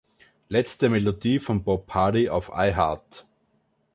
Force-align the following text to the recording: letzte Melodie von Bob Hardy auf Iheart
letzte 0.49 0.89
Melodie 0.89 1.37
von 1.39 1.63
Bob 1.63 1.87
Hardy 1.93 2.27
auf 2.27 2.49
Iheart 2.51 3.27